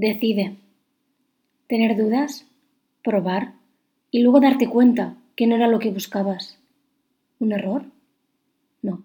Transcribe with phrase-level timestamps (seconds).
[0.00, 0.56] Decide.
[1.68, 2.46] Tener dudas,
[3.04, 3.52] probar
[4.10, 6.56] y luego darte cuenta que no era lo que buscabas.
[7.38, 7.84] ¿Un error?
[8.80, 9.02] No.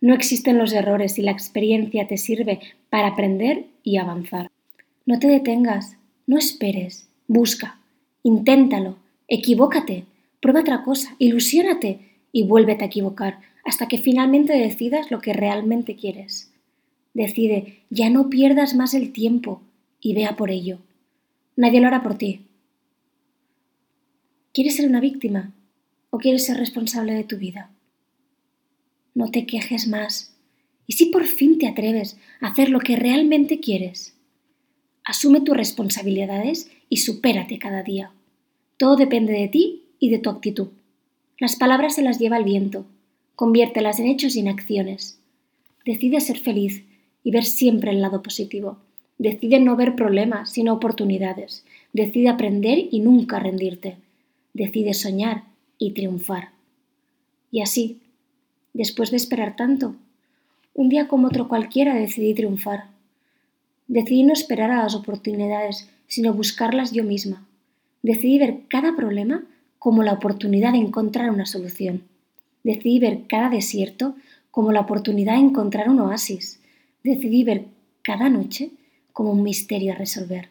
[0.00, 4.48] No existen los errores y la experiencia te sirve para aprender y avanzar.
[5.06, 5.96] No te detengas,
[6.28, 7.80] no esperes, busca,
[8.22, 10.04] inténtalo, equivócate,
[10.38, 11.98] prueba otra cosa, ilusiónate
[12.30, 16.52] y vuélvete a equivocar hasta que finalmente decidas lo que realmente quieres.
[17.12, 19.62] Decide, ya no pierdas más el tiempo,
[20.06, 20.78] y vea por ello.
[21.56, 22.46] Nadie lo hará por ti.
[24.54, 25.52] ¿Quieres ser una víctima
[26.10, 27.72] o quieres ser responsable de tu vida?
[29.14, 30.32] No te quejes más.
[30.86, 34.14] ¿Y si por fin te atreves a hacer lo que realmente quieres?
[35.02, 38.12] Asume tus responsabilidades y supérate cada día.
[38.76, 40.68] Todo depende de ti y de tu actitud.
[41.40, 42.86] Las palabras se las lleva el viento.
[43.34, 45.18] Conviértelas en hechos y en acciones.
[45.84, 46.84] Decide ser feliz
[47.24, 48.85] y ver siempre el lado positivo.
[49.18, 51.64] Decide no ver problemas, sino oportunidades.
[51.92, 53.96] Decide aprender y nunca rendirte.
[54.52, 55.44] Decide soñar
[55.78, 56.50] y triunfar.
[57.50, 58.00] Y así,
[58.74, 59.94] después de esperar tanto,
[60.74, 62.88] un día como otro cualquiera decidí triunfar.
[63.88, 67.46] Decidí no esperar a las oportunidades, sino buscarlas yo misma.
[68.02, 69.44] Decidí ver cada problema
[69.78, 72.02] como la oportunidad de encontrar una solución.
[72.64, 74.16] Decidí ver cada desierto
[74.50, 76.60] como la oportunidad de encontrar un oasis.
[77.04, 77.66] Decidí ver
[78.02, 78.70] cada noche
[79.16, 80.50] como un misterio a resolver.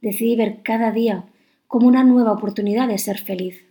[0.00, 1.24] Decidí ver cada día
[1.68, 3.66] como una nueva oportunidad de ser feliz.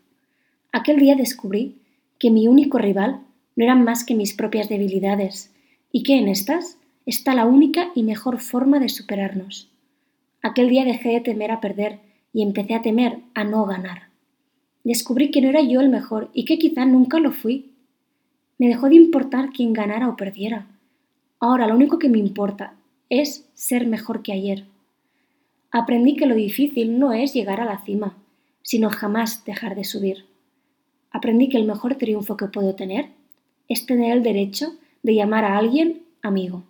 [0.71, 1.79] Aquel día descubrí
[2.19, 3.21] que mi único rival
[3.55, 5.51] no eran más que mis propias debilidades
[5.91, 6.77] y que en estas
[7.07, 9.71] está la única y mejor forma de superarnos.
[10.43, 11.97] Aquel día dejé de temer a perder
[12.31, 14.09] y empecé a temer a no ganar.
[14.83, 17.71] Descubrí que no era yo el mejor y que quizá nunca lo fui.
[18.59, 20.67] Me dejó de importar quién ganara o perdiera.
[21.39, 22.75] Ahora lo único que me importa
[23.09, 24.65] es ser mejor que ayer.
[25.71, 28.17] Aprendí que lo difícil no es llegar a la cima,
[28.61, 30.25] sino jamás dejar de subir.
[31.11, 33.09] Aprendí que el mejor triunfo que puedo tener
[33.67, 36.63] es tener el derecho de llamar a alguien amigo.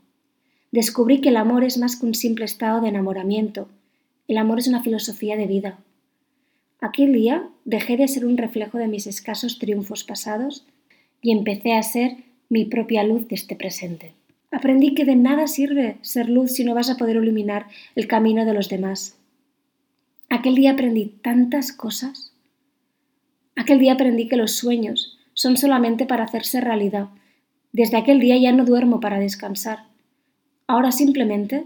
[0.72, 3.68] Descubrí que el amor es más que un simple estado de enamoramiento.
[4.28, 5.80] El amor es una filosofía de vida.
[6.80, 10.66] Aquel día dejé de ser un reflejo de mis escasos triunfos pasados
[11.22, 12.18] y empecé a ser
[12.48, 14.14] mi propia luz de este presente.
[14.52, 18.46] Aprendí que de nada sirve ser luz si no vas a poder iluminar el camino
[18.46, 19.18] de los demás.
[20.30, 22.34] Aquel día aprendí tantas cosas.
[23.56, 27.10] Aquel día aprendí que los sueños son solamente para hacerse realidad.
[27.72, 29.86] Desde aquel día ya no duermo para descansar.
[30.66, 31.66] Ahora simplemente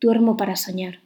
[0.00, 1.05] duermo para soñar.